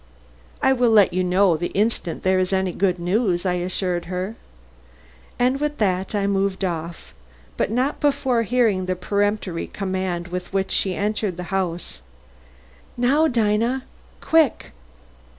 [0.63, 4.35] "I will let you know the instant there is any good news," I assured her.
[5.37, 7.13] And with that I moved off,
[7.55, 11.99] but not before hearing the peremptory command with which she entered the house:
[12.97, 13.83] "Now, Dinah,
[14.21, 14.71] quick!"